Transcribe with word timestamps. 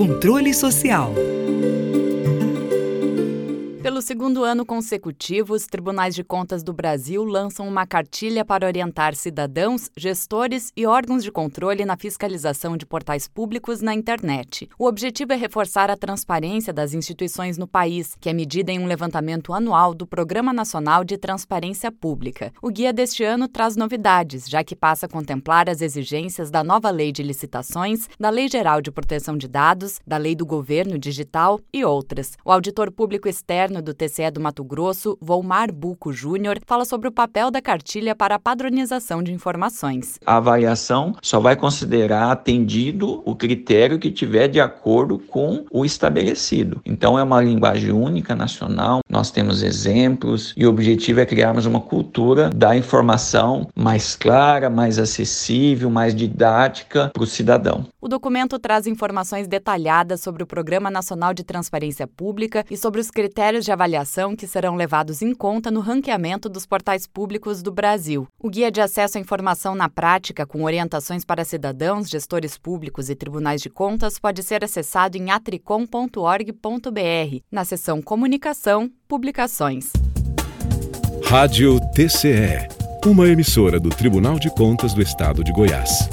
Controle 0.00 0.54
Social. 0.54 1.39
Segundo 4.10 4.42
ano 4.42 4.66
consecutivo, 4.66 5.54
os 5.54 5.66
tribunais 5.66 6.16
de 6.16 6.24
contas 6.24 6.64
do 6.64 6.72
Brasil 6.72 7.22
lançam 7.22 7.68
uma 7.68 7.86
cartilha 7.86 8.44
para 8.44 8.66
orientar 8.66 9.14
cidadãos, 9.14 9.88
gestores 9.96 10.72
e 10.76 10.84
órgãos 10.84 11.22
de 11.22 11.30
controle 11.30 11.84
na 11.84 11.96
fiscalização 11.96 12.76
de 12.76 12.84
portais 12.84 13.28
públicos 13.28 13.80
na 13.80 13.94
internet. 13.94 14.68
O 14.76 14.86
objetivo 14.86 15.32
é 15.32 15.36
reforçar 15.36 15.92
a 15.92 15.96
transparência 15.96 16.72
das 16.72 16.92
instituições 16.92 17.56
no 17.56 17.68
país, 17.68 18.16
que 18.20 18.28
é 18.28 18.32
medida 18.32 18.72
em 18.72 18.80
um 18.80 18.86
levantamento 18.86 19.54
anual 19.54 19.94
do 19.94 20.08
Programa 20.08 20.52
Nacional 20.52 21.04
de 21.04 21.16
Transparência 21.16 21.92
Pública. 21.92 22.52
O 22.60 22.68
guia 22.68 22.92
deste 22.92 23.22
ano 23.22 23.46
traz 23.46 23.76
novidades, 23.76 24.48
já 24.48 24.64
que 24.64 24.74
passa 24.74 25.06
a 25.06 25.08
contemplar 25.08 25.70
as 25.70 25.80
exigências 25.80 26.50
da 26.50 26.64
nova 26.64 26.90
Lei 26.90 27.12
de 27.12 27.22
Licitações, 27.22 28.08
da 28.18 28.28
Lei 28.28 28.48
Geral 28.48 28.82
de 28.82 28.90
Proteção 28.90 29.38
de 29.38 29.46
Dados, 29.46 30.00
da 30.04 30.16
Lei 30.16 30.34
do 30.34 30.44
Governo 30.44 30.98
Digital 30.98 31.60
e 31.72 31.84
outras. 31.84 32.32
O 32.44 32.50
auditor 32.50 32.90
público 32.90 33.28
externo 33.28 33.80
do 33.80 33.99
TCE 34.00 34.30
do 34.30 34.40
Mato 34.40 34.64
Grosso, 34.64 35.18
Volmar 35.20 35.70
Buco 35.70 36.10
Júnior, 36.10 36.58
fala 36.66 36.86
sobre 36.86 37.06
o 37.06 37.12
papel 37.12 37.50
da 37.50 37.60
cartilha 37.60 38.14
para 38.14 38.36
a 38.36 38.38
padronização 38.38 39.22
de 39.22 39.30
informações. 39.30 40.18
A 40.24 40.38
avaliação 40.38 41.14
só 41.20 41.38
vai 41.38 41.54
considerar 41.54 42.30
atendido 42.30 43.22
o 43.26 43.36
critério 43.36 43.98
que 43.98 44.10
tiver 44.10 44.48
de 44.48 44.58
acordo 44.58 45.18
com 45.18 45.66
o 45.70 45.84
estabelecido. 45.84 46.80
Então 46.86 47.18
é 47.18 47.22
uma 47.22 47.42
linguagem 47.42 47.92
única 47.92 48.34
nacional, 48.34 49.00
nós 49.06 49.30
temos 49.30 49.62
exemplos 49.62 50.54
e 50.56 50.64
o 50.64 50.70
objetivo 50.70 51.20
é 51.20 51.26
criarmos 51.26 51.66
uma 51.66 51.80
cultura 51.80 52.48
da 52.48 52.74
informação 52.74 53.68
mais 53.74 54.16
clara, 54.16 54.70
mais 54.70 54.98
acessível, 54.98 55.90
mais 55.90 56.14
didática 56.14 57.10
para 57.12 57.22
o 57.22 57.26
cidadão. 57.26 57.84
O 58.00 58.08
documento 58.08 58.58
traz 58.58 58.86
informações 58.86 59.46
detalhadas 59.46 60.22
sobre 60.22 60.42
o 60.42 60.46
Programa 60.46 60.90
Nacional 60.90 61.34
de 61.34 61.44
Transparência 61.44 62.06
Pública 62.06 62.64
e 62.70 62.78
sobre 62.78 62.98
os 62.98 63.10
critérios 63.10 63.64
de 63.64 63.70
avaliação 63.90 64.36
que 64.36 64.46
serão 64.46 64.76
levados 64.76 65.20
em 65.20 65.34
conta 65.34 65.70
no 65.70 65.80
ranqueamento 65.80 66.48
dos 66.48 66.64
portais 66.64 67.06
públicos 67.06 67.62
do 67.62 67.72
Brasil. 67.72 68.26
O 68.38 68.48
guia 68.48 68.70
de 68.70 68.80
acesso 68.80 69.18
à 69.18 69.20
informação 69.20 69.74
na 69.74 69.88
prática, 69.88 70.46
com 70.46 70.62
orientações 70.62 71.24
para 71.24 71.44
cidadãos, 71.44 72.08
gestores 72.08 72.56
públicos 72.56 73.10
e 73.10 73.16
tribunais 73.16 73.60
de 73.60 73.68
contas, 73.68 74.18
pode 74.18 74.42
ser 74.42 74.64
acessado 74.64 75.16
em 75.16 75.30
atricom.org.br, 75.30 77.40
na 77.50 77.64
seção 77.64 78.00
Comunicação, 78.00 78.90
Publicações. 79.08 79.92
Rádio 81.24 81.80
TCE, 81.94 82.68
uma 83.04 83.28
emissora 83.28 83.80
do 83.80 83.90
Tribunal 83.90 84.38
de 84.38 84.50
Contas 84.50 84.94
do 84.94 85.02
Estado 85.02 85.42
de 85.42 85.52
Goiás. 85.52 86.08